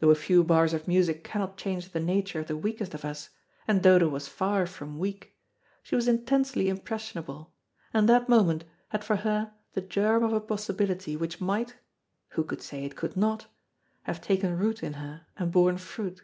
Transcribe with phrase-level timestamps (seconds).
[0.00, 3.30] Though a few bars of music cannot change the nature of the weakest of us,
[3.66, 5.34] and Dodo was far from weak,
[5.82, 7.54] she was intensely impressionable,
[7.94, 11.76] and that moment had for her the germ of a possibility which might
[12.32, 13.46] who could say it could not?
[14.02, 16.20] have taken root in her and borne fruit.